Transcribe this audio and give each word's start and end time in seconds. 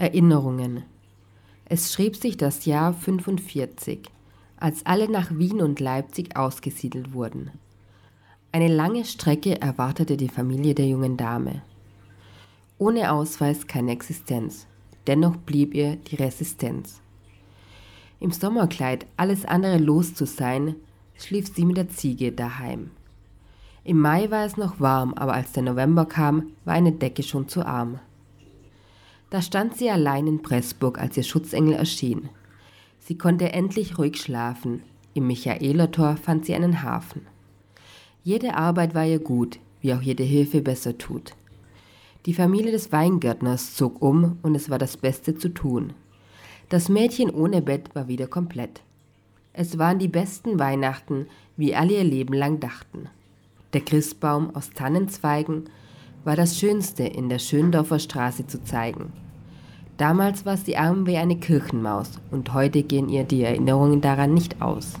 Erinnerungen. 0.00 0.84
Es 1.66 1.92
schrieb 1.92 2.16
sich 2.16 2.38
das 2.38 2.64
Jahr 2.64 2.94
45, 2.94 4.00
als 4.56 4.86
alle 4.86 5.10
nach 5.10 5.30
Wien 5.30 5.60
und 5.60 5.78
Leipzig 5.78 6.36
ausgesiedelt 6.36 7.12
wurden. 7.12 7.50
Eine 8.50 8.68
lange 8.68 9.04
Strecke 9.04 9.60
erwartete 9.60 10.16
die 10.16 10.30
Familie 10.30 10.74
der 10.74 10.86
jungen 10.86 11.18
Dame. 11.18 11.60
Ohne 12.78 13.12
Ausweis 13.12 13.66
keine 13.66 13.92
Existenz, 13.92 14.66
dennoch 15.06 15.36
blieb 15.36 15.74
ihr 15.74 15.96
die 15.96 16.16
Resistenz. 16.16 17.02
Im 18.20 18.32
Sommerkleid 18.32 19.04
alles 19.18 19.44
andere 19.44 19.76
los 19.76 20.14
zu 20.14 20.24
sein, 20.24 20.76
schlief 21.14 21.54
sie 21.54 21.66
mit 21.66 21.76
der 21.76 21.90
Ziege 21.90 22.32
daheim. 22.32 22.90
Im 23.84 23.98
Mai 23.98 24.30
war 24.30 24.46
es 24.46 24.56
noch 24.56 24.80
warm, 24.80 25.12
aber 25.12 25.34
als 25.34 25.52
der 25.52 25.62
November 25.62 26.06
kam, 26.06 26.52
war 26.64 26.72
eine 26.72 26.92
Decke 26.92 27.22
schon 27.22 27.48
zu 27.48 27.66
arm. 27.66 27.98
Da 29.30 29.40
stand 29.40 29.76
sie 29.76 29.90
allein 29.90 30.26
in 30.26 30.42
Pressburg, 30.42 30.98
als 30.98 31.16
ihr 31.16 31.22
Schutzengel 31.22 31.74
erschien. 31.74 32.28
Sie 32.98 33.16
konnte 33.16 33.52
endlich 33.52 33.96
ruhig 33.96 34.20
schlafen. 34.20 34.82
Im 35.14 35.28
Michaelertor 35.28 36.16
fand 36.16 36.44
sie 36.44 36.54
einen 36.54 36.82
Hafen. 36.82 37.22
Jede 38.22 38.54
Arbeit 38.54 38.94
war 38.94 39.06
ihr 39.06 39.20
gut, 39.20 39.58
wie 39.80 39.94
auch 39.94 40.02
jede 40.02 40.24
Hilfe 40.24 40.60
besser 40.60 40.98
tut. 40.98 41.34
Die 42.26 42.34
Familie 42.34 42.72
des 42.72 42.92
Weingärtners 42.92 43.74
zog 43.74 44.02
um 44.02 44.38
und 44.42 44.54
es 44.54 44.68
war 44.68 44.78
das 44.78 44.96
Beste 44.96 45.36
zu 45.36 45.48
tun. 45.48 45.94
Das 46.68 46.88
Mädchen 46.88 47.30
ohne 47.30 47.62
Bett 47.62 47.94
war 47.94 48.08
wieder 48.08 48.26
komplett. 48.26 48.82
Es 49.52 49.78
waren 49.78 49.98
die 49.98 50.08
besten 50.08 50.58
Weihnachten, 50.58 51.26
wie 51.56 51.74
alle 51.74 51.94
ihr 51.94 52.04
Leben 52.04 52.34
lang 52.34 52.60
dachten. 52.60 53.08
Der 53.72 53.80
Christbaum 53.80 54.54
aus 54.54 54.70
Tannenzweigen 54.70 55.64
war 56.24 56.36
das 56.36 56.58
Schönste 56.58 57.04
in 57.04 57.28
der 57.28 57.38
Schöndorfer 57.38 57.98
Straße 57.98 58.46
zu 58.46 58.62
zeigen. 58.62 59.12
Damals 59.96 60.46
war 60.46 60.56
sie 60.56 60.76
arm 60.76 61.06
wie 61.06 61.16
eine 61.16 61.36
Kirchenmaus 61.36 62.12
und 62.30 62.54
heute 62.54 62.82
gehen 62.82 63.08
ihr 63.08 63.24
die 63.24 63.42
Erinnerungen 63.42 64.00
daran 64.00 64.34
nicht 64.34 64.62
aus. 64.62 64.94